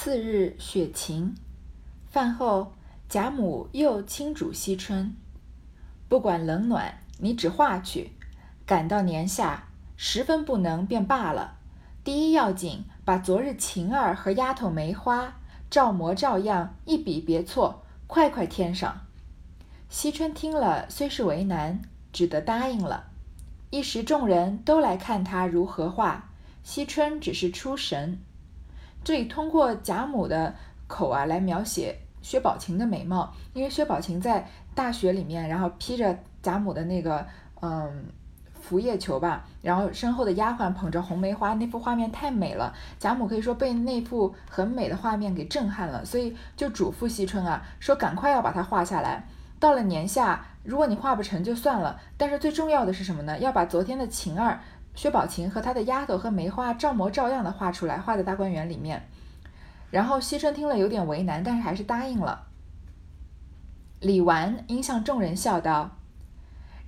[0.00, 1.34] 次日雪晴，
[2.08, 2.72] 饭后
[3.08, 5.12] 贾母又轻嘱惜春
[6.08, 8.12] ：“不管冷暖，你只画去。
[8.64, 11.56] 赶到年下，十分不能便罢了。
[12.04, 19.00] 第一要紧，把昨日晴儿和丫头梅花照模照样，一笔别错，快快添上。”
[19.90, 23.10] 惜春听了，虽是为难，只得答应了。
[23.70, 26.30] 一时众人都来看他如何画，
[26.62, 28.20] 惜春只是出神。
[29.04, 30.54] 这里通过贾母的
[30.86, 37.26] 口啊来描写薛宝琴的美貌，因为薛宝琴在大雪里面，然后披着贾母的那个
[37.60, 38.06] 嗯
[38.60, 49.26] 拂叶裘吧，然后身后的丫鬟捧着红梅花，那幅画面太美了，贾母可以说被那幅很美的画面给震撼了，所以就嘱咐惜春啊，说赶快要把它画下来。
[49.60, 53.38] 到了年下，如果你画不成就算了，但是最重要的是什么呢？
[53.38, 54.60] 要把昨天的晴儿。
[54.98, 59.08] 薛宝琴和他的丫头和梅花照模照样的画出来，画在大观园里面。
[59.92, 62.48] 然后惜春听了有点为难，但是还是答应了。
[64.00, 65.98] 李纨应向众人笑道：“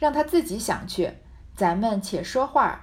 [0.01, 1.19] 让他自己想去，
[1.55, 2.81] 咱们且说话。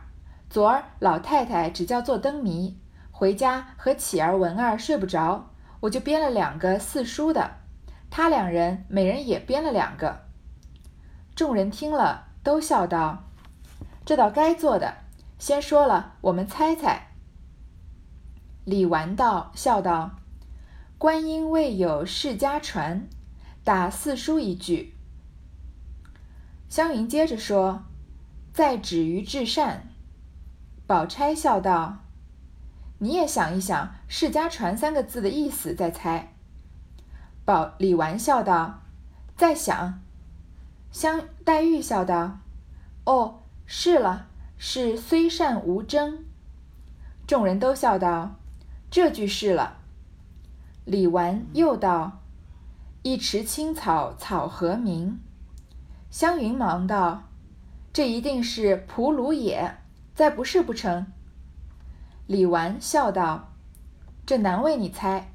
[0.49, 2.79] 昨儿老太太只叫做灯谜，
[3.11, 5.49] 回家和启儿、文儿睡不着，
[5.81, 7.51] 我就编了两个四书的，
[8.09, 10.21] 他两人每人也编了两个。”
[11.35, 13.25] 众人听了都笑道
[14.05, 14.93] ：“这倒该做的。”
[15.39, 17.11] 先说了，我们猜猜。
[18.65, 20.17] 李纨道笑道
[20.97, 23.07] ：“观音未有世家传，
[23.63, 24.95] 打四书一句。”
[26.67, 27.83] 湘云接着说
[28.51, 29.87] ：“在止于至善。”
[30.85, 31.99] 宝钗笑道
[32.99, 36.33] ：“你也想一想‘世家传’三个字的意思，再猜。”
[37.45, 38.81] 宝李纨笑道
[39.37, 40.01] ：“在想。”
[40.91, 42.39] 湘黛玉笑道
[43.05, 44.27] ：“哦，是了。”
[44.57, 46.25] 是虽善无争，
[47.27, 48.35] 众人都笑道
[48.89, 49.77] ：“这句是了。”
[50.85, 52.21] 李纨又道
[53.03, 55.19] ：“一池青草草何名？”
[56.09, 57.23] 湘云忙道
[57.93, 59.77] ：“这一定是蒲芦也，
[60.15, 61.05] 再不是不成。”
[62.25, 63.53] 李纨笑道
[64.25, 65.31] ：“这难为你猜。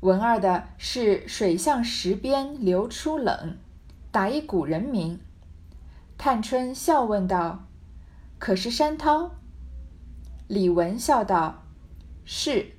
[0.00, 3.58] 文二的是水向石边流出冷，
[4.10, 5.20] 打一古人名。”
[6.16, 7.64] 探春笑问道。
[8.42, 9.36] 可是山涛，
[10.48, 11.62] 李文笑道
[12.26, 12.72] ：“是。”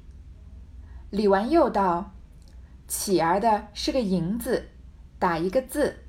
[1.09, 2.11] 李纨又道
[2.85, 4.71] ：“乞儿的是个银字，
[5.17, 5.99] 打一个字。”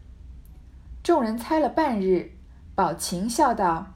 [1.04, 2.32] 众人猜了半日，
[2.74, 3.94] 宝琴笑道：“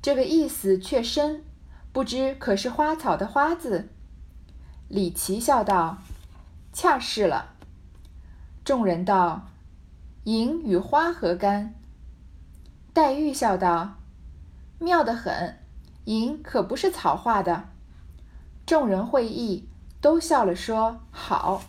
[0.00, 1.42] 这个意思却深，
[1.92, 3.88] 不知可是花草的花字？”
[4.86, 5.98] 李琦笑道
[6.72, 7.56] ：“恰是了。”
[8.64, 9.48] 众人道
[10.22, 11.74] ：“银与花何干？”
[12.94, 13.97] 黛玉笑道。
[14.78, 15.58] 妙得很，
[16.04, 17.68] 银可不是草画的。
[18.64, 19.68] 众人会意，
[20.00, 21.62] 都笑了，说：“好，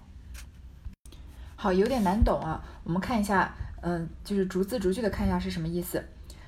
[1.55, 2.63] 好，有点难懂啊。
[2.83, 6.03] 我们看一下，嗯，就是逐字逐句的看一下是什么意思。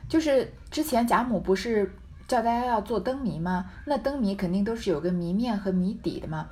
[0.09, 1.89] 就是之前贾母不是
[2.27, 3.71] 叫大家要做灯谜吗？
[3.85, 6.49] 那灯谜肯定都是有个谜面和谜底的嘛。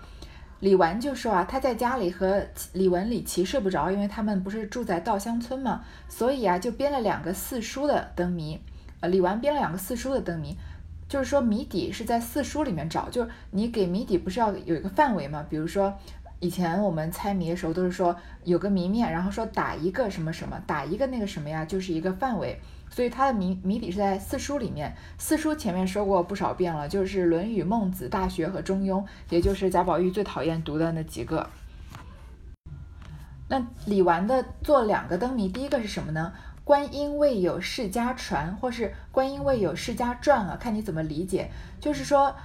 [0.61, 8.59] 李纨就说啊，他在家里和李文、李琦睡不着，因为他们不是住在稻香村嘛，所以啊，就编了两个四书的灯谜。
[9.01, 10.57] 呃，李纨编了两个四书的灯谜，
[11.07, 15.45] 就是说谜底是在四书里面找，就是你给谜底不是要有一个范围吗？
[15.49, 15.97] 比如说
[16.39, 22.59] 以前我们猜谜的时候都是说有个谜面，然后说打一个什么什么，打一个那个什么呀，就是一个范围。
[22.91, 24.95] 所以它的谜谜底是在四书里面。
[25.19, 31.47] 四书前面说过不少遍了，就是《论语》《孟子》《大学》和《中庸》，也就是贾宝玉最讨厌读的那几个。
[33.47, 36.33] 那李纨的做两个灯谜，第一个是什么呢？
[36.69, 41.49] 观音未有世家传，或是观音未有世家传啊，看你怎么理解。
[41.79, 42.35] 就是说，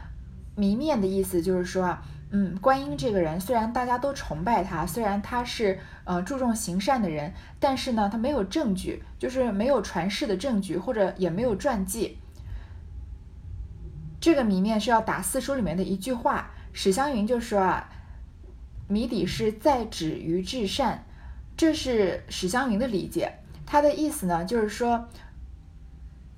[0.56, 12.16] 谜面的意思就是说啊，嗯，观音这个人虽然大家都崇拜他，虽然他是呃注重行善的人，但是呢，他没有证据，就是没有传世的证据，或者也没有传记。
[14.18, 17.90] 这个谜面是要打四书里面的一句话，史湘云就说啊，
[18.88, 21.04] 谜底是在止于至善，
[21.58, 23.40] 这是史湘云的理解。
[23.74, 25.08] 他的意思呢，就是说，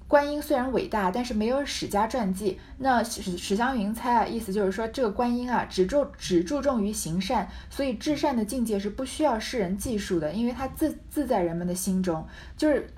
[0.09, 2.59] 观音虽然伟大，但是没有史家传记。
[2.79, 12.27] 那史史湘云猜啊，意思就是说，这个观音啊，只注只注重于行善，所以至善的境界是不需要世人记述的，因为他自自在人们的心中。
[12.57, 12.91] 就是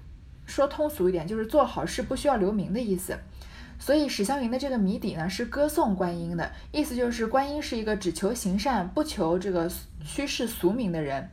[0.47, 3.19] 说通俗一点，就是做好事不需要留名的意思。
[3.81, 9.69] 所以史湘云的这个谜底呢，是歌颂观音的意思，就是观音是一个只求行善，不求这个
[10.05, 11.29] 虚世俗名的人。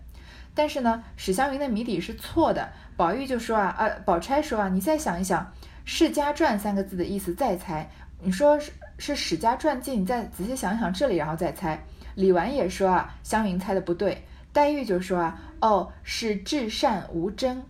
[0.56, 2.68] 但是呢，史湘云的谜底是错的。
[2.98, 5.52] 宝玉就说啊，呃，宝钗说啊，你再想一想
[5.84, 7.88] ，“世家传”三个字的意思再猜。
[8.22, 8.58] 你说
[8.98, 11.84] 是史家传记，你再仔细想想这里，然后再猜。
[12.16, 14.26] 李纨也说啊，湘云猜的不对。
[14.54, 17.62] 黛玉就说啊，哦，是至善无争，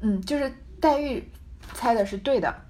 [0.00, 0.50] 嗯，就是
[0.80, 1.30] 黛玉
[1.74, 2.62] 猜的是对的。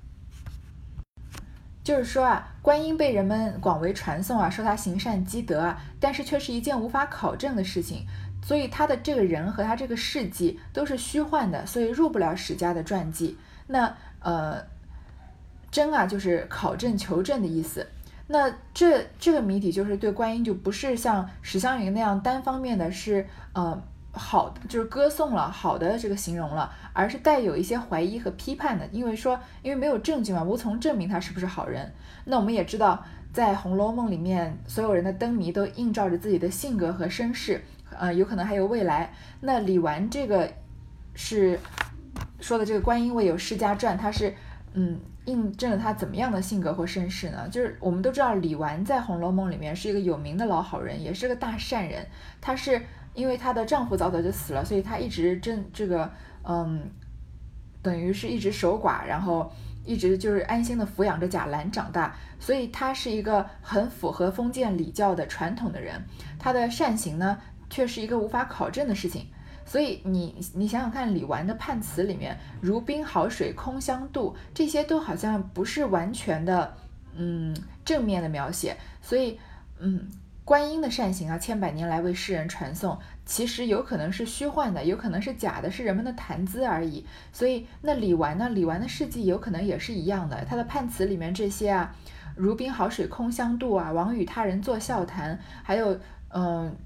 [1.85, 8.07] 就是说啊，观音被人们广为传颂啊，说他行善积德啊，但是却是一件无法考证的事情，
[8.45, 13.37] 所以他的这个人和他这个事迹都是虚幻的，所以入不了史家的传记。
[13.67, 14.63] 那呃，
[15.71, 17.85] 真啊，就是考证求证的意思。
[18.29, 23.83] 那这这个谜底就是对观音就不是像史湘云那样单方面的是呃。
[24.17, 31.93] 好，就是歌颂了好的这个形容了，而是带有一些怀疑和批判的，因为说，因为没有证据嘛，无从证明他是不是好人。
[32.25, 37.65] 那我们也知道，在《红楼梦》里面，所有人的灯谜都映照着自己的性格和身世，
[37.99, 39.13] 呃，有可能还有未来。
[39.41, 40.51] 那李纨这个
[41.15, 41.59] 是
[42.41, 44.35] 说的这个观音未有世家传，他是
[44.73, 47.49] 嗯，印证了他怎么样的性格或身世呢？
[47.51, 52.07] 就是我们都知道，李纨在《红楼梦》里面是一个有名的老好人，也是个大善人，
[52.41, 52.83] 她是。
[53.15, 56.11] 因为她的丈夫早早就死了，所以她一直真这个
[56.43, 56.91] 嗯，
[57.81, 59.53] 等于是一直守寡，然后
[59.85, 66.03] 一直就是安心的抚养着贾兰长大，所以她是一个很符合封建礼教的传统的人。
[66.41, 67.39] 她的善行呢，
[67.75, 69.27] 却是一个无法考证的事情。
[69.67, 76.77] 所以你你想想看，李纨的判词里面“如冰好水空相妒”，这些都好像不是完全的
[77.17, 78.77] 嗯正面的描写。
[79.03, 79.41] 所以
[79.81, 80.09] 嗯。
[80.47, 87.03] 观音的善行啊，千百年来为世人传颂，其实有可能是虚幻的，有可能是假的，是人们的谈资而已。
[87.33, 88.51] 所以那李纨呢？
[88.51, 90.45] 李纨的事迹有可能也是一样的。
[90.45, 91.97] 他的判词里面这些啊，
[92.37, 95.99] 如冰好水空相妒啊，王与他人作笑谈，还有
[96.29, 96.77] 嗯，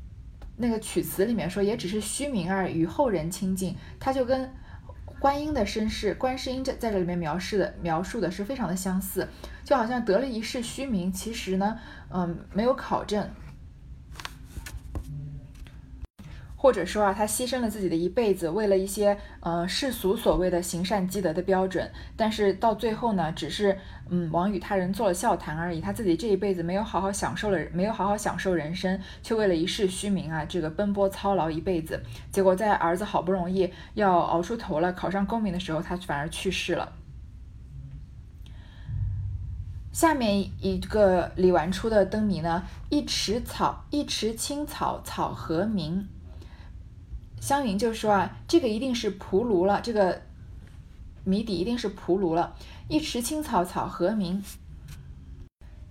[0.58, 3.74] 那个曲词里面说也只是虚名儿，与后人亲近。
[3.98, 4.52] 他就跟
[5.18, 9.26] 观音的身世，观世音这在这里面描述的描述的是非常的相似，
[9.64, 11.78] 就好像得了一世虚名，其实呢，
[12.10, 13.28] 嗯，没有考证。
[16.60, 23.78] 或者说啊，他牺牲了自己的一辈子，为了一些呃世俗所谓的行善积德的标准，但是到最后呢，只是
[24.10, 25.80] 嗯王与他人做了笑谈而已。
[25.80, 32.02] 他自己这一辈子没有好好享受了，没有好好享受人生，却为了一世虚名啊，这个奔波操劳一辈子，
[32.32, 36.92] 结果在儿子好不容易要熬出头了，考上功名的时候，他反而去世了。
[39.92, 46.08] 下面一个李纨出的灯谜呢，一池草，一池青草，草何名？
[47.40, 50.20] 湘云就说啊，这个一定是蒲芦了，这个
[51.24, 52.54] 谜底一定是蒲芦了。
[52.88, 54.42] 一池青草草何名？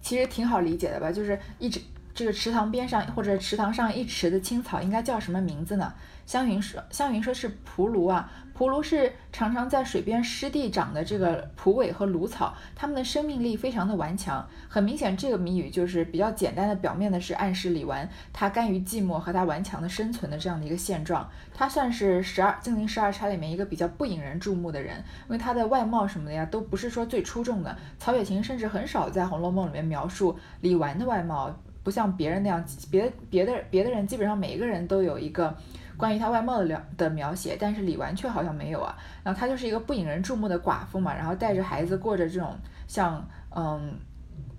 [0.01, 1.81] 其实挺好理解的吧，就是一直
[2.17, 5.93] 这个池塘边上或者池塘上一池的青草应该叫什么名字呢？
[6.25, 8.27] 湘云说，湘云说是蒲芦啊。
[8.55, 14.43] 蒲芦是常常在水边湿地长的这个蒲苇和芦草，它们的生命力非常的顽强。
[14.67, 21.29] 很明显，这个谜语就是比较简单的，表面的是暗示李纨她甘于寂寞和她顽强的生存的这样的一个现状。
[21.53, 24.97] 她算是十二金陵十二钗里面一个比较不引人注目的人，
[25.27, 27.77] 因为她的外貌什么的呀都不是说最出众的。
[27.99, 31.55] 曹雪芹甚至很少在《红楼梦》里面描述李纨的外貌，
[31.87, 32.61] 不像别人那样，
[32.91, 35.55] 别别的别的人基本上每一个人都有一个。
[35.95, 38.93] 关于他外貌的了的描写，但是李纨却好像没有啊。
[39.23, 42.53] 然后她就是一个不引人注目的寡妇嘛，然后带着孩子过着这种
[42.89, 43.25] 像
[43.55, 43.95] 嗯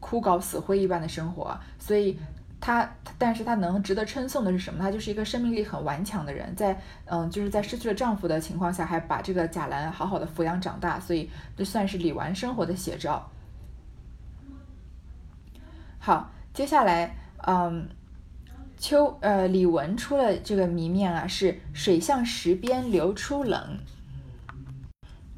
[0.00, 1.54] 枯槁死灰一般的生活。
[1.78, 2.18] 所以
[2.58, 4.82] 她，但是她能值得称颂的是什么？
[4.82, 13.30] 她就是一个生命力很顽强的人，在嗯就是在失去了丈夫的情况下，还把这个贾兰好好的抚养长大，所以这算是李纨生活的写照。
[16.00, 17.14] 好，接下来
[17.46, 17.88] 嗯。
[18.80, 23.78] 秋呃，李文出了这个谜面啊，是水向石边流出冷，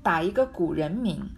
[0.03, 1.31] 打一个古人名。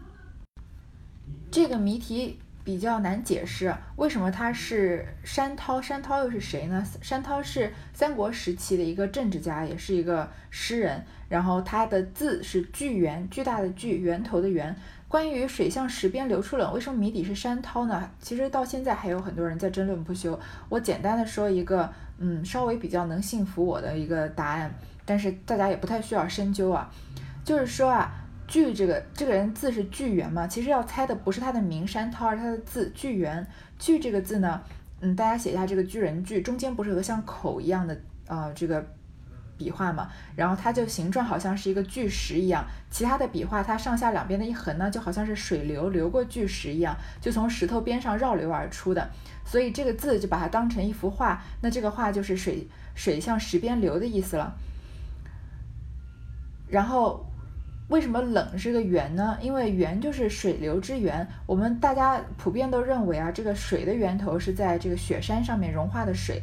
[1.50, 5.80] 这个谜题比较难解释，为什么他是山涛？
[5.82, 6.84] 山涛又是谁呢？
[7.00, 11.04] 山涛是三国时期的一个政治家，也是一个诗人。
[11.28, 14.76] 然后他的字是巨源，巨大的巨，源头的源。
[15.12, 18.10] 关于水向石边流出冷，为什么谜底是山涛呢？
[18.18, 20.40] 其实到现在还有很多人在争论不休。
[20.70, 26.90] 我简单的说一个，嗯，稍微比较能信服我的一个答案，但是大家也不太需要深究啊。
[27.44, 28.10] 就是说啊，
[28.48, 33.46] 巨这个这个人字是巨源嘛，其实要猜的不是他的名山涛，而是他的字巨源。
[33.78, 34.62] 巨这个字呢，
[35.02, 37.94] 嗯，大家写一下这个巨人巨，中间不是有个像口一样的
[38.26, 38.82] 啊这个。
[39.62, 49.08] 笔画嘛，然后它就形状好像是一个巨石一样，其他的笔画它上下两边的一横呢，就好像是水流流过巨石一样，就从石头边上绕流而出的，
[49.44, 52.66] 所以这个字就把它当成一幅画，那这个画就是水
[52.96, 54.52] 水向石边流的意思了。
[56.68, 57.24] 然后
[57.88, 59.36] 为什么冷是个圆呢？
[59.42, 61.28] 因为圆就是水流之源。
[61.46, 66.42] 我们大家普遍都认为啊，这个水的源头是在这个雪山上面融化的水，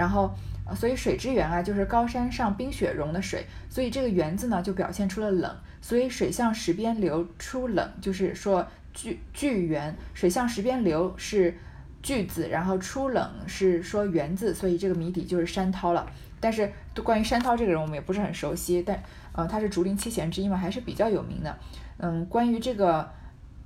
[0.00, 0.32] 然后
[0.74, 3.44] 所以水之源啊就是高山上冰雪融的水。
[3.68, 5.54] 所以这个源字呢就表现出了冷。
[5.82, 9.94] 所以水向石边流出冷，就是说聚聚源。
[10.14, 11.54] 水向石边流是
[12.02, 16.06] 句字，然后出冷是说源字，所以这个谜底就是山涛了。
[16.42, 16.72] 但是
[17.04, 18.98] 关于山涛这个人，我们也不是很熟悉，但
[19.32, 21.54] 呃，他是竹林七贤之一嘛，还是比较有名的。
[21.98, 23.06] 嗯，关于这个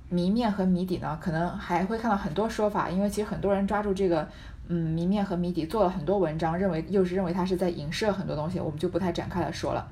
[0.09, 4.29] 谜面和谜底呢，可能还会看到很多说法，因为其实很多人抓住这个
[4.69, 9.87] 嗯谜面和谜底做了很多文章，认为又是认为他是在影射很多东西，我们就不太展开来说了。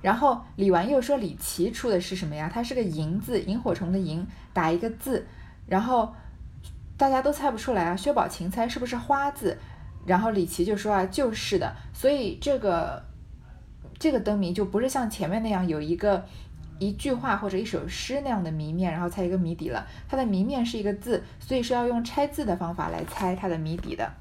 [0.00, 2.50] 然后李纨又说李琦出的是什么呀？
[2.52, 5.26] 他是个萤字，萤火虫的萤，打一个字，
[5.66, 6.14] 然后
[6.96, 7.96] 大家都猜不出来啊。
[7.96, 9.56] 薛宝琴猜是不是花字？
[10.06, 13.02] 然后李琦就说啊，就是的，所以这个
[13.98, 16.26] 这个灯谜就不是像前面那样有一个
[16.78, 19.86] 一句话或者一首诗那样的谜面，然后猜一个谜底了。
[20.08, 24.12] 它的谜面是一个字，所以是要用拆字的方法来猜它的谜底的。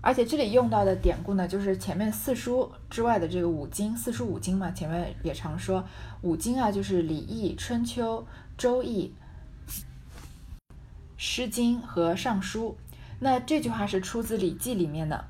[0.00, 5.84] 而且这里用到的典故呢，就是前面四书之外的这个五经，四书五经嘛，前面也常说
[6.22, 8.18] 五经啊，就是《礼义》《春秋》
[8.56, 9.12] 《周易》
[11.16, 12.76] 《诗经》和《尚书》。
[13.18, 15.24] 那这句话是出自《礼记》里面的，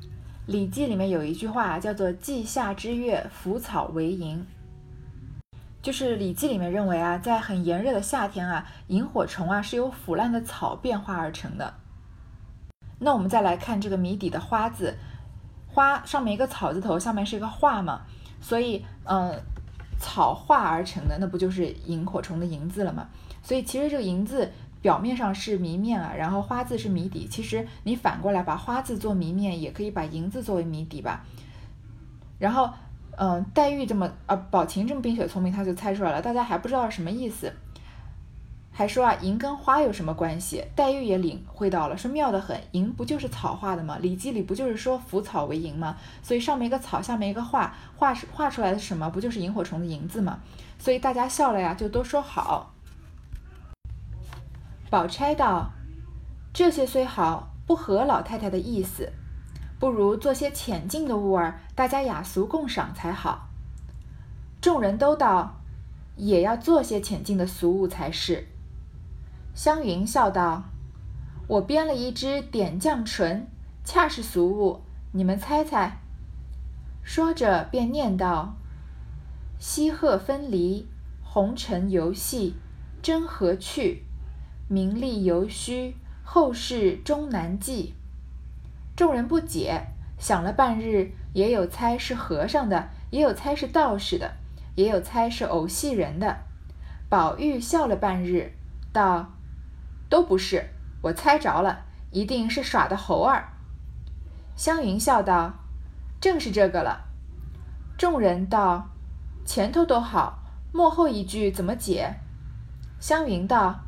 [0.46, 4.44] 《礼记》里面有一句话叫做“季夏之月，腐草为萤”，
[5.80, 11.74] 就是《礼记》里面认为啊，在很炎热的夏天啊，萤火虫啊是由腐烂的草变化而成的。
[12.98, 14.96] 那我们再来看这个谜底的“花”字
[15.68, 18.02] ，“花”上面一个草字头，下面是一个“画”嘛，
[18.40, 19.40] 所以嗯，
[20.00, 23.08] 草化而成的，那不就是萤火虫的“萤”字了吗？
[23.42, 24.50] 所以其实这个“萤”字。
[24.80, 27.26] 表面上是谜面啊，然后花字是谜底。
[27.26, 31.24] 其实你反过来把花字做谜面，也可以把银字作为谜底吧。
[32.38, 32.72] 然后，
[33.20, 36.22] 嗯，黛玉这么啊，宝琴这么冰雪聪明，他就猜出来了。
[36.22, 37.52] 大家还不知道什么意思，
[38.70, 40.64] 还说啊，银跟花有什么关系？
[40.76, 43.96] 黛玉也领会到了，说妙得很，银不就是草画的吗？
[44.00, 45.96] 《礼记》里不就是说腐草为萤吗？
[46.22, 49.10] 所以上面一个草，下面一个画，画是画出来的什么？
[49.10, 50.38] 不就是萤火虫的萤字吗？
[50.78, 52.72] 所以大家笑了呀，就都说好。
[54.88, 55.72] 宝钗道
[56.54, 59.12] ：“这些虽好，不合老太太的意思，
[59.78, 63.48] 不如做些浅近的物儿，大家雅俗共赏才好。”
[64.60, 65.60] 众人都道
[66.16, 68.48] ：“也要做些浅近的俗物才是。”
[69.54, 70.64] 湘云笑道
[71.46, 73.46] ：“我编了一支点绛唇，
[73.84, 74.82] 恰是俗物，
[75.12, 76.00] 你们猜猜。”
[77.02, 78.56] 说着便念道
[79.58, 80.86] ：“西鹤分离，
[81.22, 82.56] 红尘游戏，
[83.00, 84.04] 真何趣？”
[84.68, 87.94] 名利犹虚，后世终难记。
[88.98, 89.80] 众人不解，
[90.18, 94.32] 想了半日，也有猜是和尚的，也有猜是道士的，
[94.74, 96.38] 也有猜是偶戏人的。
[97.08, 98.54] 宝玉笑了半日，
[98.92, 99.34] 道
[100.10, 103.50] ：“都不是，我猜着了，一定是耍的猴儿。”
[104.58, 105.54] 湘云笑道
[106.20, 107.04] ：“正是这个了。”
[107.96, 108.88] 众人道
[109.46, 110.40] ：“前头都好，
[110.72, 112.16] 幕后一句怎么解？”
[112.98, 113.78] 湘云道。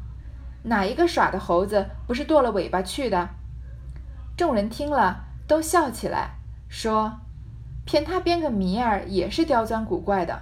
[0.62, 3.30] 哪一个耍的猴子不是剁了尾巴去的？
[4.40, 7.20] 众人听了都笑起来，说
[7.84, 10.40] ：“骗他编个谜儿也是刁钻古怪的。”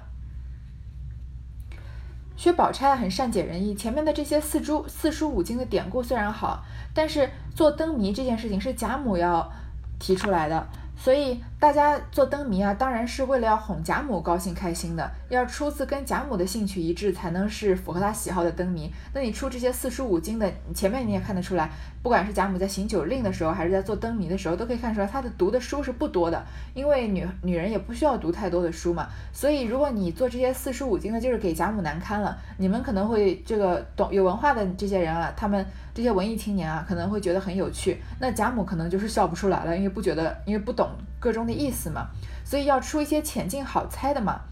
[2.39, 6.65] 薛宝钗很善解人意，前面的这些四书四书五经的典故虽然好，
[6.95, 9.51] 但是做灯谜这件事情是贾母要
[9.99, 10.69] 提出来的。
[10.97, 18.89] 所以大家做灯谜啊，当然是为了要哄贾母高兴开心的，要出自跟贾母的兴趣一致，才能是符合她喜好的灯谜。
[19.13, 21.69] 那你出这些四书五经的，前面你也看得出来，
[22.01, 26.41] 不管是贾母在行酒令的时候，还是在做灯谜的时候，都可以看出来她的读的书是不多的，
[26.75, 29.09] 因为女女人也不需要读太多的书嘛。
[29.33, 32.39] 所以如果你做这些四书五经的，就是给贾母难堪了。
[32.59, 35.67] 你们可能会这个懂有文化的这些人啊，他们。
[35.95, 40.89] 这些文艺青年啊，可能会觉得很有趣，那贾母可能就是笑不出来了，因为不觉得，因为不懂
[41.19, 42.07] 各种的意思嘛，
[42.45, 44.43] 所以要出一些浅近好猜的嘛。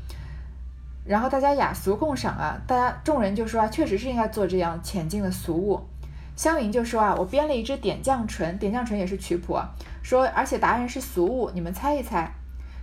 [1.04, 5.86] 然后大家雅俗共赏啊，大家众人就说啊，确实是应该做这样浅近的俗物。
[6.34, 9.70] 湘云就说啊，我编了一支点绛唇，点绛唇也是曲谱啊，
[10.02, 12.34] 说而且答案是俗物，你们猜一猜。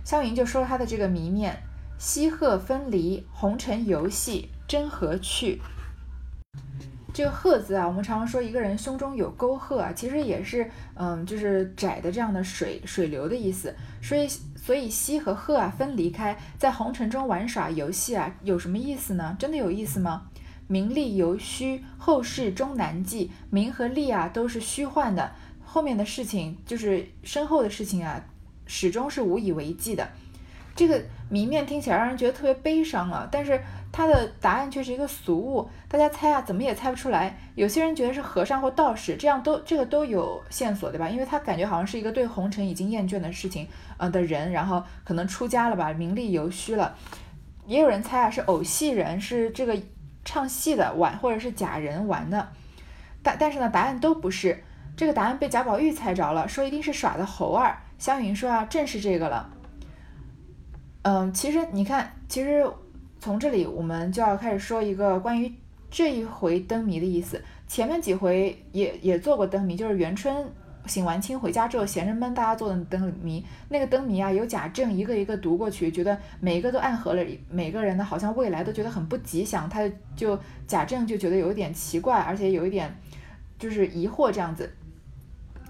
[0.04, 1.62] 湘云就说他的这个谜面：
[1.98, 5.60] 西鹤分离，红尘游戏，真何趣？
[7.14, 13.72] 这个壑字啊，我们常常说一个人胸中有沟壑啊，其实也是嗯，就是窄的这样的水水流的意思。
[14.02, 19.36] 所以所以西和壑啊分离开，在红尘中玩耍游戏啊，有什么意思呢？
[19.38, 20.22] 真的有意思吗？
[20.66, 23.30] 名利犹虚，后世终难记。
[23.48, 25.30] 名和利啊都是虚幻的，
[25.62, 28.20] 后面的事情就是身后的事情啊，
[28.66, 30.08] 始终是无以为继的。
[30.74, 33.60] 这个谜面听起来让人觉得特别悲伤啊，但是
[33.96, 37.38] 他的答案却是一个俗物，大家猜啊，怎么也猜不出来。
[37.54, 41.08] 有些人觉得是和尚或道士，这样都这个都有线索，对吧？
[41.08, 46.96] 因为他感觉好像是一个对红尘已经厌倦的事情，呃的人，然后可能出家了吧，名利犹虚了。
[47.66, 49.80] 也有人猜啊，是偶戏人，是这个
[50.24, 52.48] 唱戏的玩，或者是假人玩的。
[53.22, 54.64] 但但是呢，答案都不是。
[54.96, 57.78] 这个答案被贾宝玉猜着了，说一定是耍的猴儿。
[57.96, 59.48] 湘云说啊，正是这个了。
[61.02, 62.66] 嗯，其实你看，其实
[63.24, 65.50] 从这里我们就要开始说一个关于
[65.90, 67.42] 这一回灯谜的意思。
[67.66, 70.46] 前面几回也也做过灯谜，就是元春
[70.84, 73.42] 醒完亲回家之后，闲人们大家做的灯谜。
[73.70, 79.66] 那个灯谜啊，有贾政一个一个读过去，觉得每一个都暗合了每个人呢，好像未来都觉得很不吉祥。
[79.70, 82.94] 他就贾政就觉得有一点奇怪，而且有一点
[83.58, 84.70] 就是疑惑这样子。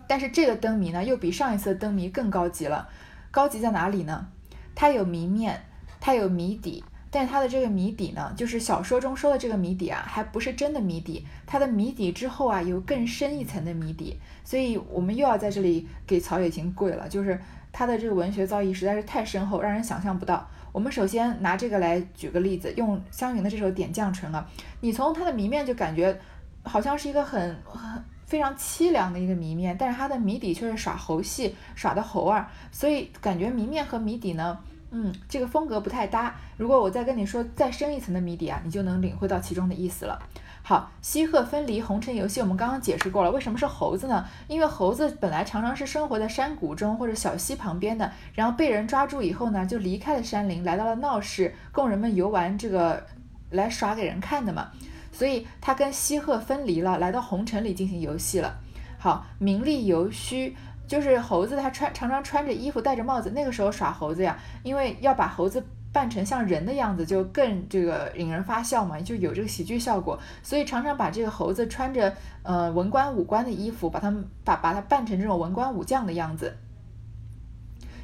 [0.08, 2.88] 但是这个灯谜呢，又比上一次的灯谜更高级了。
[3.30, 4.26] 高级在哪里呢？
[4.74, 5.62] 它有谜面，
[6.00, 6.82] 它有谜底。
[7.14, 11.24] 但是它的这个谜底呢，就是小说中说的这个谜底啊，还不是真的谜底。
[11.46, 14.18] 它的谜底之后啊，有更深一层的谜底。
[14.42, 17.40] 所以我们又要在这里给曹雪芹跪了，就是
[17.70, 20.44] 他的这个文学造诣实在是太深厚，让人想象不到。
[20.72, 24.44] 我们首先拿这个来举个例子，用湘云的这首《点绛唇》啊，
[24.80, 26.18] 你从它的谜面就感觉
[26.64, 27.80] 好像是一个很很。
[28.26, 34.58] 非常凄凉的一个谜面，但是它的谜底却是耍猴戏耍的猴儿，所以感觉谜面和谜底呢，
[34.96, 36.32] 嗯，这个风格不太搭。
[36.56, 40.16] 如果我再跟你说再深一层的谜底啊，你就能领会到其中的意思了。
[40.62, 44.24] 好，西鹤分离红尘游戏，我们刚刚解释过了，为什么是猴子呢？
[44.46, 53.04] 因为猴子本来常常是生活在山谷中或者小溪旁边的，然后被人抓住以后呢，就离开了山林，来到了闹市，供人们游玩，这个
[53.50, 54.70] 来耍给人看的嘛。
[55.12, 58.58] 所以他跟西鹤分离了，来到红尘里进行游戏了。
[58.96, 63.30] 好，名利犹虚，就是猴子，他穿常常穿着衣服，戴着帽子。
[63.30, 70.18] 那个时候耍猴子呀，因为要把猴子扮成像人的样子，就更这个引人发笑嘛，就有这个喜剧效果。
[70.42, 76.54] 所以常常把这个猴子穿着呃文官武官的衣服，把他们把把它扮成这种文官武将的样子。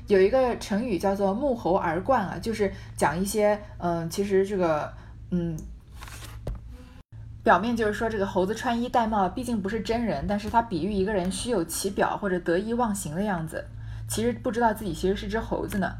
[0.06, 4.92] 有一个成语叫做沐猴而冠啊，就是讲一些嗯，其实这个
[5.30, 5.56] 嗯。
[7.42, 13.64] 表面就是说这个猴子穿衣戴帽，毕竟不是真人，但是他比喻一个人虚有其表或者得意忘形的样子，
[14.06, 15.90] 其实不知道自己其实是只猴子呢。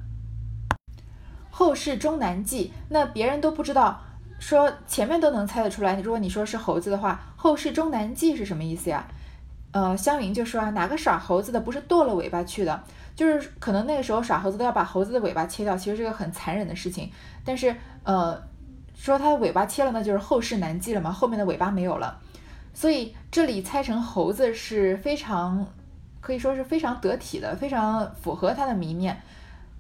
[1.50, 4.02] 后世终难记，那别人都不知道，
[4.38, 5.98] 说前面都能猜得出来。
[6.02, 9.06] 如果你说是猴子的话，后世终难记是什么意思呀？
[9.72, 12.82] 呃，湘云就说啊，哪个耍猴子的不是剁了尾巴去的？
[13.16, 17.10] 就是可能那个时候耍猴子都要把猴子的尾巴切掉，其实是个很残忍的事情。
[17.46, 17.74] 但是
[18.04, 18.49] 呃。
[19.00, 22.20] 说它尾巴切了，那就是后世难记了嘛，后面的尾巴没有了，
[22.74, 25.66] 所以这里猜成猴子是非常
[26.20, 29.22] 可以说是非常得体的，非常符合它的谜面。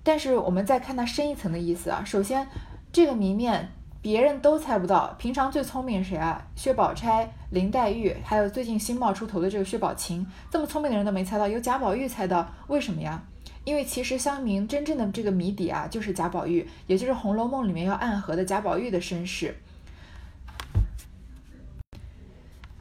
[0.02, 2.48] 但是我们再看它深一层的意思啊，首先
[2.90, 6.42] 这个谜面别人都猜不到，平常最聪明谁啊？
[6.56, 13.22] 薛宝钗、林黛玉，还有最近新冒出头的这个薛宝琴，这么聪明的人都没猜到，由贾宝玉猜到，为什么呀？
[13.70, 19.54] 因为其实香茗真正的这个谜底啊，就是贾宝玉，也就是《红楼梦》里面要暗合的贾宝玉的身世。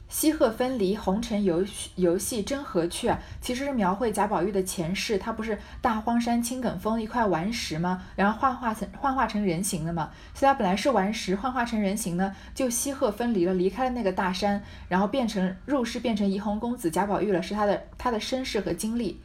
[0.08, 3.20] 西鹤分离，红尘游游戏真何趣啊！
[3.40, 8.02] 其实是描绘贾宝玉的前世，他不是大荒山青埂峰一块顽石吗？
[8.16, 10.10] 然后幻化成幻化成人形的嘛。
[10.34, 19.20] 所以他本来是顽石，幻化成人形呢，就西鹤分离了，离开了那个大山，然后变成入世，变成怡红公子贾宝玉了，是他的他的身世和经历。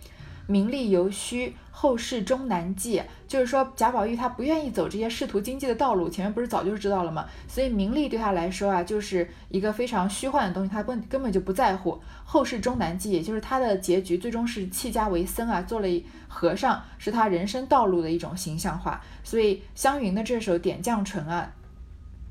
[0.48, 3.02] 名利犹虚，后世终难记。
[3.28, 7.26] 就是说，贾宝玉他不愿意走这些仕途经济的道路，前面不是早就知道了吗？
[7.48, 12.00] 所以名利对他来说啊，就是一个非常虚幻的东西，他根根本就不在乎。
[12.24, 15.88] 后世终难记，也就是他的结局最终是弃家为僧啊，做了
[16.28, 19.02] 和尚，是他人生道路的一种形象化。
[19.24, 21.52] 所以湘云的这首《点绛唇》啊。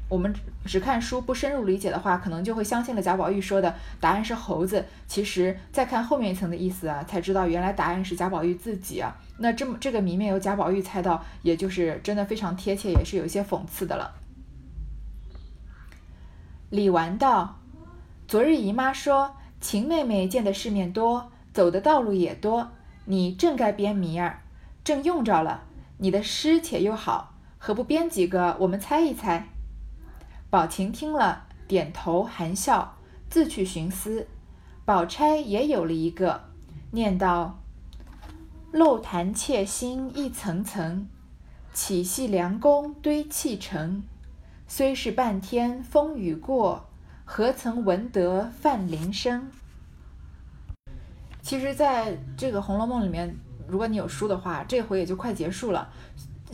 [0.09, 0.33] 我们
[0.65, 4.85] 只看书不深入理解的话，可能就会相信了贾宝玉说的答案是猴子。
[5.07, 9.17] 其实再看后面一层的意思啊，才知道原来答案是贾宝玉自己啊。
[9.39, 14.15] 那这么这个谜面由贾宝玉猜到，也就是真的非常贴切，也是有一些讽刺的了。
[16.71, 17.59] 李纨道
[18.29, 22.73] ：“昨日姨妈说，秦妹妹见的世面多，走的道路也多，
[23.07, 24.43] 你正该编谜儿，
[24.85, 25.63] 正用着了。
[25.99, 29.49] 你的诗且又好，何不编几个，我们猜一猜？”
[30.55, 32.97] 宝琴听了，点头含笑，
[33.29, 34.29] 自去寻思。
[34.85, 36.45] 宝钗也有了一个，
[36.93, 37.59] 念道
[38.71, 41.09] ：“漏潭窃心一层层，
[41.73, 44.05] 起系梁宫堆砌成。
[44.69, 46.89] 虽是半天风雨过，
[47.25, 49.51] 何曾闻得泛铃声？”
[51.43, 53.37] 其实，在这个《红楼梦》里面，
[53.67, 55.91] 如果你有书的话，这回也就快结束了。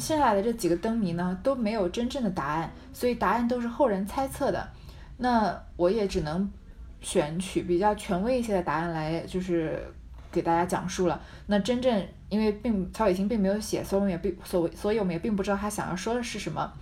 [0.00, 4.66] 剩下的这几个灯谜呢都没有真正的答案，所以答案都是后人猜测的。
[5.18, 6.50] 那我也只能
[7.02, 9.78] 选取比较权威一些的答案来，就是
[10.32, 11.20] 给大家讲述了。
[11.46, 16.72] 那真正因为并曹雪芹并没有写，所以我们也并所所以我们也并不知道他想要说的是什么。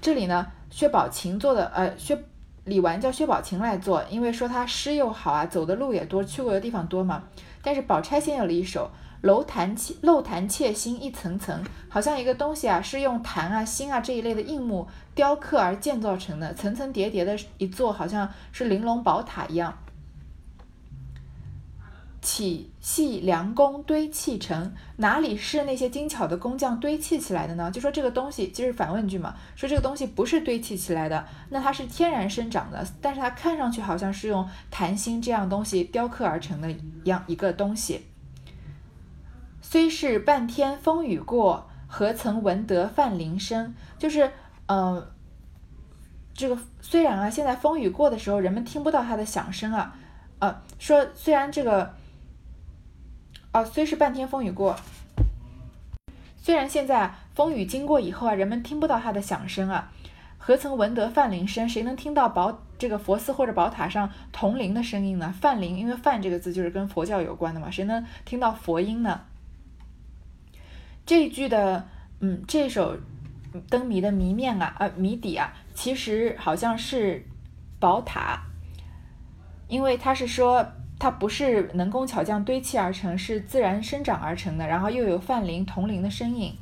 [0.00, 2.16] 这里呢，薛宝琴做的，呃，薛
[2.64, 7.24] 李纨叫薛宝琴来做，因为说他诗又好啊，走的路也多，去过的地方多嘛。
[7.60, 8.90] 但是宝钗先有了一首。
[9.22, 19.76] 楼檀切漏檀切心一层层，好像一个东西啊，是用檀啊、心啊这一类的硬木雕刻而建造成的，层层叠叠的一座，好像是玲珑宝塔一样。
[22.22, 27.70] 起系良工堆砌成，哪里是那些精巧的工匠堆砌起来的呢？
[27.70, 38.00] 就说这个东西，就是反问句嘛，说这个东西不是堆砌起来的，那它是天然生长的，但是它看上去好像是用檀心这样东西雕刻而成的一样一个东西。
[39.68, 43.74] 虽是半天风雨过，何曾闻得泛铃声？
[43.98, 44.30] 就是，
[44.66, 45.04] 嗯，
[46.32, 49.96] 这个虽然啊，现在风雨过的时候，人们听不到它的响声啊，
[50.38, 51.92] 呃，说虽然这个，
[53.52, 54.76] 哦，虽是半天风雨过，
[56.40, 59.90] 虽然现在风雨经过以后啊，人们听不到它的响声啊，
[60.38, 61.68] 何曾闻得泛铃声？
[61.68, 65.34] 谁能听到宝这个佛寺或者宝塔上铜铃的声音呢？
[65.40, 69.22] 泛铃，因为泛这个字就是跟佛教有关的嘛，谁能听到佛音呢？
[71.06, 71.86] 这句的，
[72.18, 72.96] 嗯，这首
[73.70, 77.24] 灯谜的谜面啊，呃，谜底啊，其实好像是
[77.78, 78.42] 宝塔，
[79.68, 80.66] 因为它是说
[80.98, 86.56] 它不是能工巧匠堆砌而成，是自然生长而成的，然后又有泛铃、铜铃的身影。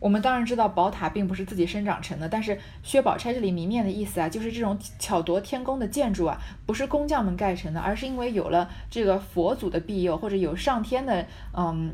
[0.00, 11.92] 我们当然知道宝塔并不是自己生长成的，但是薛宝钗这里谜面的意思啊，就是这种巧夺天工的建筑啊，不是工匠们盖成的，而是因为有了这个佛祖的庇佑，或者有上天的，嗯。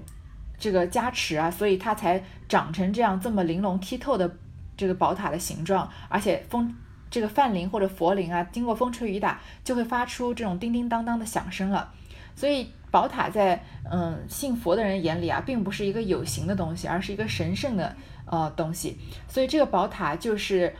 [0.58, 4.36] 这个加持啊，所以它才长成这样这么玲珑剔透的
[4.76, 6.74] 这个宝塔的形状，而且风
[7.10, 11.92] 这个梵铃或者佛铃啊，经过风吹雨打就会发出这种叮叮当当的响声了。
[12.34, 18.98] 所以宝塔在嗯信佛的人眼里啊，并不是一个有形的东西，而是一个神圣的呃东西。
[19.26, 20.74] 所以这个宝塔就是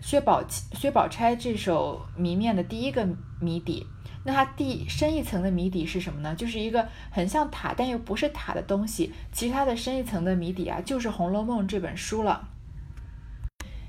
[0.00, 3.06] 薛宝薛宝钗这首谜面的第一个
[3.40, 3.86] 谜底。
[4.24, 6.34] 那它第深一层的谜底是什么呢？
[6.34, 9.12] 就是一个很像塔但又不是塔的东西。
[9.32, 12.48] 其实它的深一层的谜底啊，就是《红楼梦》这本书了。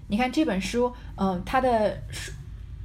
[0.07, 2.31] 你看这本书，嗯，它的书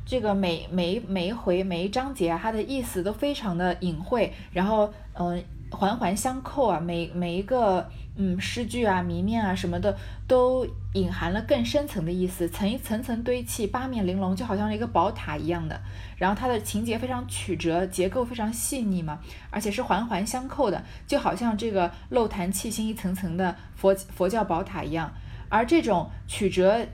[0.05, 7.89] 这个每每每一回每一章节啊，它的意思都非常的隐晦，然后嗯环环相扣啊，每每一个。
[8.19, 9.95] 嗯，诗句啊、谜面啊什么的，
[10.27, 15.79] 都隐含了更深层的意思，层一层层堆砌，八面玲珑，就好像一个宝塔一样的。
[16.17, 19.19] 然后它的情节非常曲折，结构非常细腻嘛，
[19.51, 25.13] 而且是环环相扣的，就好像这个漏潭砌心一层层的佛佛教宝塔一样。
[25.51, 26.87] 而这种曲折、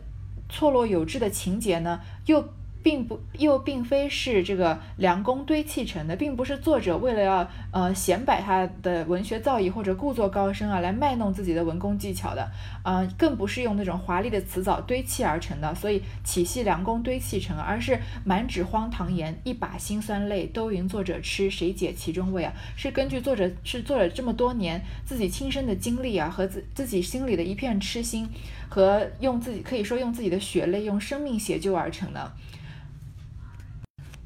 [0.48, 2.44] 错落有致的情节呢，又。
[2.82, 12.50] 并不又并非是这个良工堆砌成的，并不是作者为了要呃显摆他的文学造诣或者故作高深啊来卖弄自己的文工技巧的，
[12.82, 22.52] 啊更不是用那种华丽的词藻堆砌而成的，所以岂系良工堆砌成，而是满纸荒唐言，一把辛酸泪，都云作者痴，谁解其中味啊？
[22.76, 28.28] 是根据作者是作者这么多年自己亲身的经历啊和自自己心里的一片痴心，
[28.68, 32.32] 和用自己可以说用自己的血泪用生命写就而成的。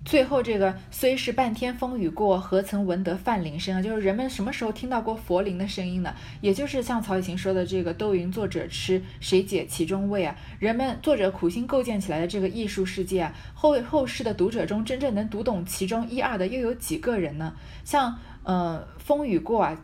[0.06, 3.82] 最后这个虽是半天风雨过，何曾闻得梵铃声啊？
[3.82, 6.14] 就是人们什么时候听到过佛铃的声音呢？
[6.40, 17.52] 也就是像曹雪芹说的这个“都云作者痴，谁解其中味啊？”人们作者苦心构建起来的这个艺术世界啊，后后世的读者中真正能读懂其中一二的又有几个人呢？
[17.84, 19.76] 像呃风雨过啊。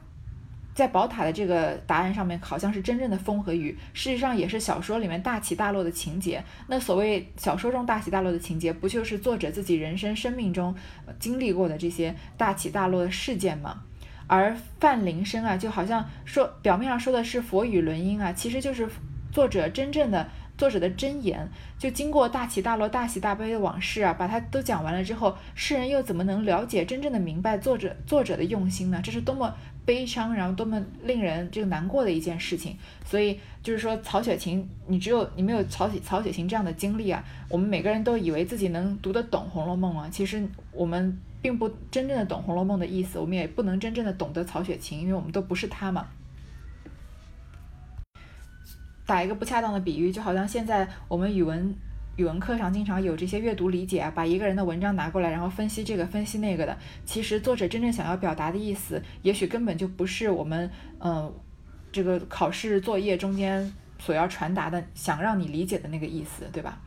[0.75, 6.43] 在宝塔的这个答案上面，好像是真正的风和雨，事实上也是小说里面大起大落的情节。
[6.67, 10.75] 那所谓小说中大起大落的情节，不就是作者自己人生生命中
[11.19, 13.83] 经历过的这些大起大落的事件吗？
[14.27, 18.89] 而梵铃声啊，就好像说表面上说的是佛语轮音啊，其实就是
[19.31, 20.29] 作者真正的。
[20.63, 29.01] 作者的真言，就经过大起大落、大喜大悲的往事啊，把它都讲完了之后，世人又怎么能了解真正的明白作者作者的用心呢？
[29.03, 29.53] 这是多么
[29.85, 32.77] 悲伤，然后多么令人这个难过的一件事情。
[33.05, 46.07] 所以就是说，曹雪芹，你只有你没有曹雪曹雪芹这样的经历啊，我们每个人都以为自己能读得懂《红楼梦》啊，其实我们并不真正的懂《红楼梦》的意思，我们也不能真正的懂得曹雪芹，因为我们都不是他嘛。
[49.07, 51.75] 打一个不恰当的比喻，就好像现在我们语文
[52.17, 56.77] 语文课上经常有这些阅读理解啊，把一个人的文章拿过来，然后分析这个分析那个的。
[57.05, 61.33] 其实作者真正想要表达的意思，也许根本就不是我们嗯
[61.91, 66.79] 这个考试作业中间所要传达的，想让你理解的那个意思，对吧？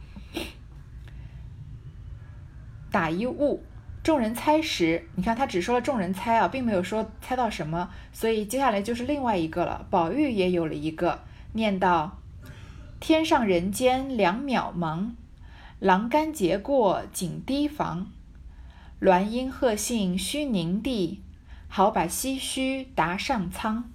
[2.91, 3.61] 打一物，
[4.03, 9.85] 众人猜时，你看他只说了众人猜啊，并没有说猜到什么，所以接下来就是另外一个了。
[9.89, 11.19] 宝玉也有了一个，
[11.55, 12.19] 念道：
[12.99, 15.11] 天上人间两渺茫，
[15.79, 18.11] 栏杆结过紧提防，
[18.99, 21.21] 鸾音鹤信须凝地，
[21.69, 23.89] 好把唏嘘答上苍。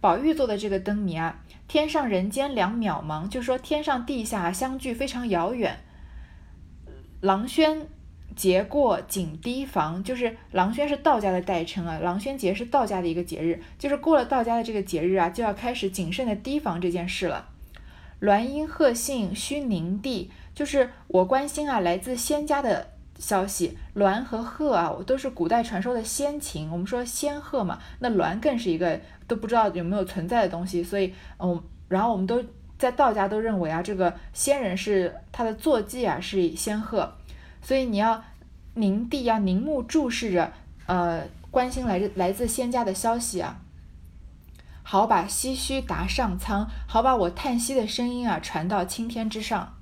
[0.00, 5.80] 宝玉做的这个灯谜啊，天上人间两渺茫，就说天上地下相距非常遥远。
[7.20, 7.86] 郎轩
[8.34, 11.98] 节过紧提防，就是郎轩是道家的代称啊。
[12.02, 17.48] 郎轩节是道家的一个节日，就是过了道家的这个节日啊，就要开始谨慎的提防这件事了。
[18.20, 23.78] 鸾音鹤信须凝地，就是我关心啊，来自仙家的消息。
[23.94, 26.70] 鸾和鹤啊，都是古代传说的仙禽。
[26.70, 30.82] 我们说仙鹤嘛，那鸾更是一个都不知道有没有存在的东西。
[30.82, 32.42] 所以，嗯，然后我们都。
[32.78, 37.10] 在道家都认为啊，这个仙人是他的坐骑啊，是仙鹤，
[37.66, 38.22] 所以你要
[38.74, 40.52] 凝地要凝目注视着，
[40.86, 43.58] 呃，关心来自来自仙家的消息啊，
[44.84, 49.74] 好把唏嘘达上苍，好把我叹息的声音啊传到青天之上。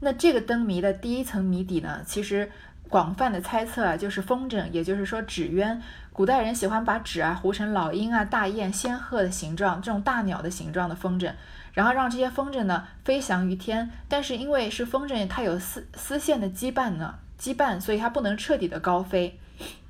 [0.00, 2.50] 那这个灯谜的第一层谜底呢，其实。
[2.90, 5.82] 广泛的猜测啊，就是风筝，也就是说纸鸢。
[6.12, 11.32] 古代人喜欢把纸啊糊成老鹰啊、大雁、仙鹤的形状，这种大鸟的形状的风筝，
[11.74, 13.90] 然后让这些风筝呢飞翔于天。
[14.08, 19.38] 但是因为是风筝，它有丝丝线的羁绊呢，羁绊，所以它不能彻底的高飞。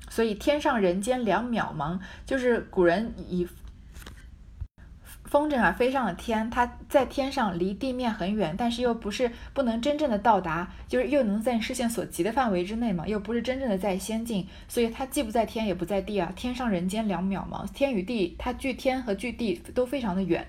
[0.09, 3.47] 所以天上人间两渺茫，就是古人以。
[5.25, 20.47] 风筝啊，飞上了天，它在天上离地面很远，但是又不是不能真正的到达，就是又能在视线所及的范围之内嘛，又不是真正的在仙境，所以它既不在天也不在地啊，天上人间两渺茫，天与地它距天和距地都非常的远。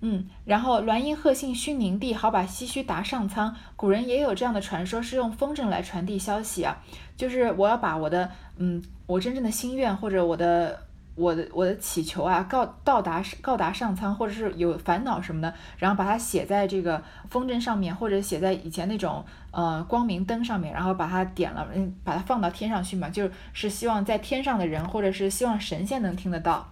[0.00, 3.54] 嗯，然后鸾音鹤信须凝地，好把唏嘘达上苍。
[3.76, 6.76] 古人也有这样的传说，是用风筝来传递消息啊，
[7.16, 10.86] 就是我要把我的嗯，我真正的心愿或者我的。
[11.16, 26.66] 我的我的祈求啊，告到达告达上苍，或者是有烦恼什么的，然后把它写在这个风筝上面，或者写在以前那种呃光明灯上面，然后把它点了，嗯，把它放到天上去嘛，就是希望在天上的人，或者是希望神仙能听得到。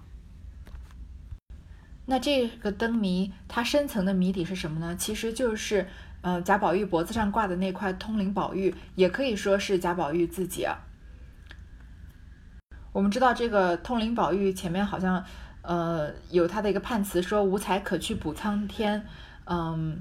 [2.10, 4.96] 那这个灯谜它深层的谜底是什么呢？
[4.96, 5.86] 其实就是
[6.22, 10.66] 呃贾宝玉脖子上挂的那块通灵宝玉，也可以说是贾宝玉自己。
[12.92, 15.22] 我们知道这个通灵宝玉前面好像，
[15.60, 19.04] 呃，有他的一个判词说“无才可去补苍天”，
[19.44, 20.00] 嗯，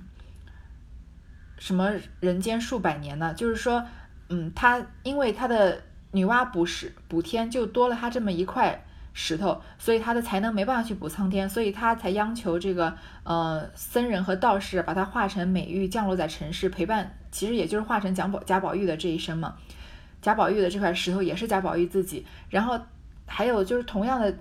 [1.57, 1.91] 什么
[2.21, 3.33] 人间数百年呢？
[3.33, 3.85] 就是说，
[4.29, 8.85] 嗯，他因为他的女娲补石补天就多了他这么一块
[9.19, 19.55] 石头，所以他的才能没办法去补苍天，所以他才央求这个呃僧人和道士把他化成美玉降落在城市陪伴，其实也就是化成贾宝贾宝玉的这一生嘛。
[20.21, 22.79] 贾宝玉的这块石头也是贾宝玉自己，然后
[23.25, 24.31] 还有就是同样的，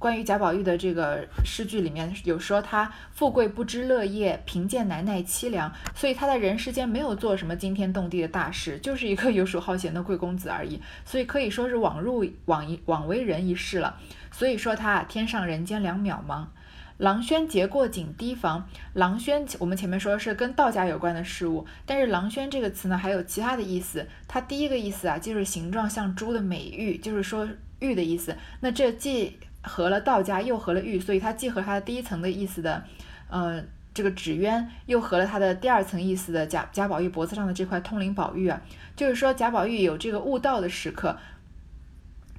[0.00, 13.98] 关于贾宝玉的这个诗句里面有说他富贵不知乐业，贫贱难耐凄凉，所以他在人世间没有做什么惊天动地的大事，就是一个游手好闲的贵公子而已，所以可以说是枉入枉一枉为人一世了。
[14.32, 16.46] 所以说他天上人间两渺茫。
[16.96, 24.06] 郎轩节过紧提防，郎轩我们前面说是跟道家有关的事物，但是郎轩这个词呢还有其他的意思。
[24.26, 27.46] 它第一个意思啊就是形状像猪的美玉，就是说
[27.80, 28.34] 玉的意思。
[28.60, 32.84] 那这既合了道家，又合了玉，所以它既合它的第一层的意思的，
[33.28, 38.60] 呃，这个纸鸢，又合了它的第二层意思的贾贾宝玉脖子上的这块通灵宝玉啊，
[38.96, 41.16] 就是说贾宝玉有这个悟道的时刻。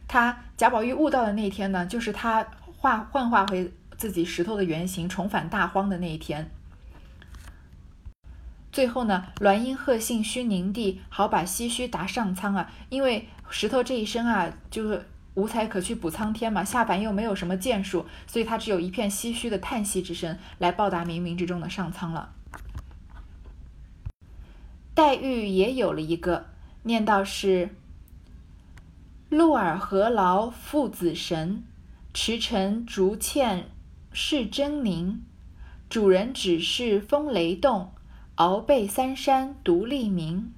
[0.08, 3.72] 他贾宝玉悟道的那一天呢，就是他化幻化回。
[3.98, 6.50] 自己石头的原型重返大荒的那一天，
[8.72, 12.72] 最后呢，鸾音鹤信须凝地，好把唏嘘达上苍啊！
[12.90, 22.34] 因为石头这一生啊，就是无才可去补苍天嘛，下凡又没有什么建树，所以他只有一片唏嘘的叹息之声来报答冥冥之中的上苍了。
[24.94, 26.48] 黛玉也有了一个
[26.84, 27.70] 念道是：
[29.30, 31.64] 鹿儿何劳父子神，
[32.14, 33.64] 驰骋竹堑。
[34.14, 35.20] 是狰狞，
[35.90, 37.94] 主人只是风雷动，
[38.36, 40.52] 鳌背三山独立明。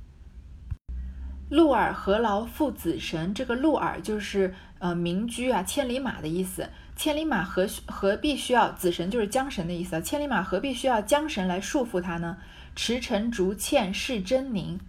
[1.54, 3.32] 鹿耳何劳父子神？
[3.32, 6.68] 这个鹿耳就是呃民居啊，千里马的意思。
[6.96, 9.08] 千里马何何必需要子神？
[9.12, 10.02] 就是缰绳的意思。
[10.02, 12.38] 千里马何必需要缰绳来束缚它呢？
[12.76, 14.80] 驰骋竹堑是狰狞。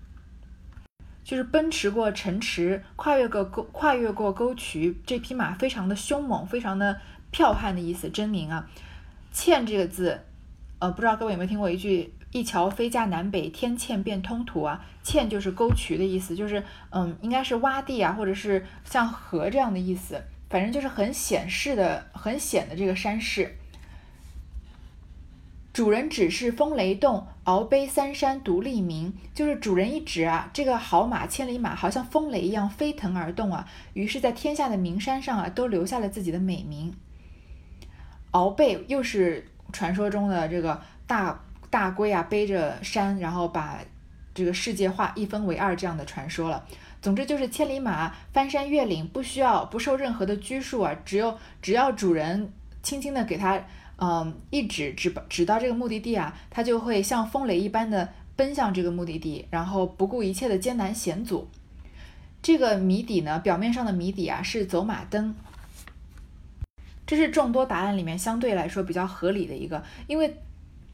[1.23, 6.99] 就是奔驰过城池，跨越过沟，跨越过沟渠，这匹马非常的凶猛，非常的
[7.31, 8.67] 剽悍的意思，狰狞啊。
[9.35, 10.19] 堑这个字，
[10.79, 14.85] 呃，不知道各位有没有听过一句“一桥飞架南北，天堑变通途”啊？
[15.05, 20.21] 堑就是沟渠的意思，就是嗯，应该是洼地啊，或者是像河这样的意思，
[20.51, 23.55] 反正就是很险势的、很险的这个山势。
[25.73, 29.15] 主人指示风雷动，鳌背三山独立名。
[29.33, 36.93] 就是主人一指啊，这个好马千里马好像风雷一样飞腾而动啊，于是，在天下的名山上啊，都留下了自己的美名。
[38.33, 41.44] 鳌背又是传说中的这个大
[41.75, 43.81] 大龟啊，背着山，然后把
[44.33, 46.65] 这个世界化一分为二这样的传说了。
[47.03, 53.61] 总之就是千里马翻山越岭，不需要不受任何的拘束啊，只有只要主人轻轻的给它。
[53.97, 61.49] 嗯，一指指指到这个目的地啊，它就会像风雷一般的奔向这个目的地，然后不顾一切的艰难险阻。
[62.41, 65.35] 这个谜底呢，表面上的谜底啊是走马灯，
[67.05, 70.37] 这是众多答案里面相对来说比较合理的一个，因为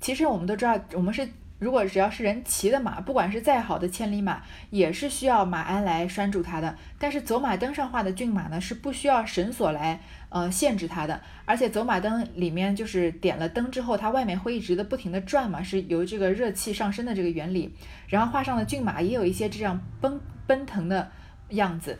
[0.00, 1.28] 其实我们都知道，我们是。
[1.60, 6.74] 如果只要是人骑的马，不管是再好的千里马，也是需要马鞍来拴住它的。
[6.98, 11.20] 但是走马灯上画的骏马呢，是不需要绳索来呃限制它的。
[11.44, 17.74] 而且走马灯里面就是点了灯之后，它外面会一直的不停的转嘛，是由这个热气上升的这个原理。
[18.08, 21.12] 然后画上的骏马也有一些这样奔奔腾的
[21.50, 21.98] 样子。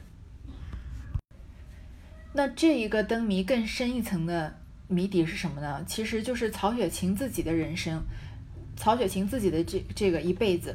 [2.32, 4.59] 那这一个灯谜更深一层的
[4.90, 5.82] 谜底是什么呢？
[5.86, 8.02] 其实就是曹雪芹自己的人生。
[8.76, 10.74] 曹雪芹自己的这这个一辈子，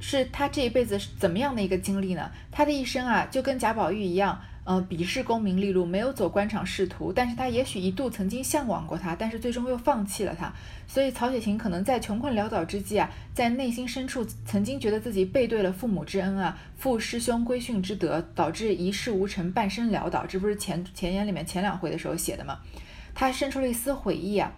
[0.00, 2.30] 是他这一辈子是怎么样的一个经历呢？
[2.50, 10.50] 他的一生啊，就跟贾宝玉一样，呃，鄙视功名利禄，没有走官场仕途，但是他也许一度曾经向往过他，但是最终又放弃了他。
[10.86, 20.24] 所以曹雪芹可能在穷困潦倒之际啊，在内心深处曾经觉得自己背对了父母之恩啊，负师兄规训之德，导致一事无成，半生潦倒。
[20.24, 22.58] 这不是前前言里面前两回的时候写的吗？
[23.18, 24.52] 他生出了一丝悔意啊。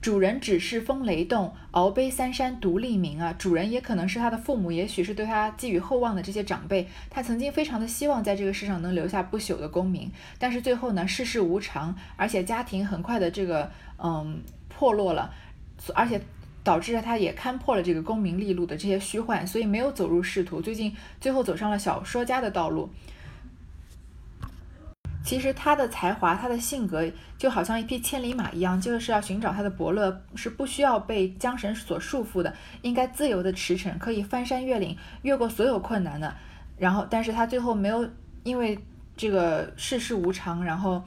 [0.00, 3.34] 主人只是风雷动，鳌背三山独立名啊！
[3.34, 6.88] 主人也可能是他的父母，也许是对他寄予厚望的这些长辈。
[7.10, 15.30] 他曾经非常的希望在这个世上能留下不朽的功名，但是最后呢，世事无常，而且家庭很快的这个嗯破落了，
[15.94, 16.18] 而且
[16.62, 20.62] 导致他也看破了这个功名利禄的这些虚幻，所以没有走入仕途。
[20.62, 22.90] 最近最后走上了小说家的道路。
[25.24, 27.02] 其实他的才华，他的性格
[27.38, 36.32] 就好像一匹千里马一样，就是要寻找他的伯乐，是不需要被缰绳所束缚的，应该自由的驰骋，可以翻山越岭，越过所有困难的。
[36.76, 38.06] 然后，但是他最后没有，
[38.42, 38.78] 因为
[39.16, 41.02] 这个世事无常，然后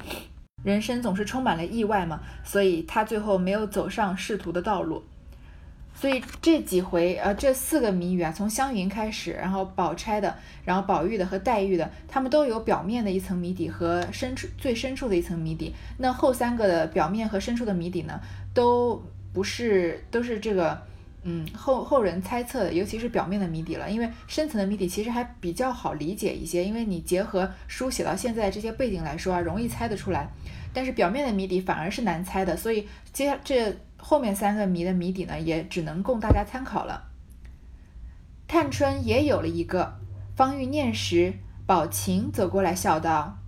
[0.64, 5.04] 人生总是充满了意外嘛，所以他最后没有走上仕途的道路。
[6.00, 15.74] 所以这几回，呃，这四个谜语啊，从湘云开始，然后宝钗的，然后宝玉的和黛玉的，他们都有表面的一层谜底和深处最深处的一层谜底。
[15.98, 18.22] 那后三个的表面和深处的谜底呢，
[18.54, 20.80] 都不是，都是这个，
[21.24, 23.90] 嗯，后后人猜测的，尤其是表面的谜底了。
[23.90, 30.30] 因为深层的谜底其实还比较好理解一些，因为你结合书写到现在这些背景来说啊，容易猜得出来。
[30.72, 33.76] 但是表面的谜底反而是难猜的，所以接下这。
[33.98, 37.10] 后面三个谜的谜底呢，也只能供大家参考了。
[38.48, 40.00] 探春也有了一个，
[40.36, 41.34] 方欲念时，
[41.66, 43.40] 宝琴走过来笑道：“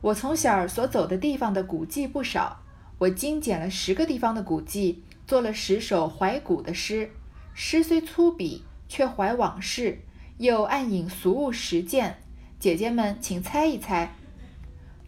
[0.00, 2.60] 我从小所走的地方的古迹不少，
[2.98, 7.10] 我精简了十个地方的古迹，做了十首怀古的诗。
[7.54, 10.00] 诗虽粗鄙，却怀往事，
[10.38, 12.22] 又暗引俗物实践。
[12.60, 14.14] 姐姐们，请猜一猜。”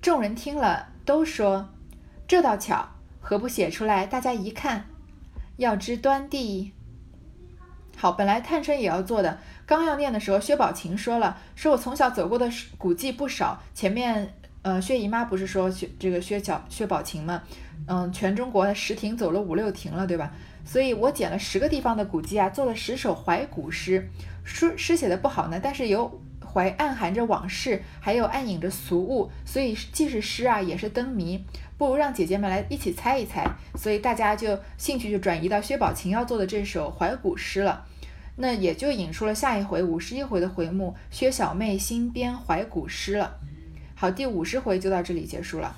[0.03, 1.69] 众人听了，都说
[2.27, 2.89] ：“这倒巧。”
[3.27, 4.05] 何不写出来？
[4.05, 4.85] 大家一看，
[5.57, 6.73] 要知端地。
[7.97, 13.63] 好，本来探春也要做的，刚要念的时候，薛宝琴说了：“说我从小走过的古迹不少。
[13.73, 17.43] 前面，呃，薛姨妈不是说薛这个薛小薛宝琴吗？
[17.87, 20.31] 嗯，全中国的十亭走了五六亭了，对吧？
[20.67, 24.07] 所以我捡了十个地方的古迹啊，做了十首怀古诗。
[24.45, 26.21] 诗诗写的不好呢，但是有
[26.55, 31.45] 怀暗含着往事，还有暗影着俗物，所以既是诗啊，也是灯谜。”
[31.77, 37.85] 不如让姐姐们来一起猜一猜，所以大家就兴趣就转移到薛宝琴要做的这首怀古诗了，
[38.37, 43.39] 那也就引出了下一回五十一回的回目：薛小妹新编怀古诗了。
[43.97, 45.75] 好，第五十回就到这里结束了。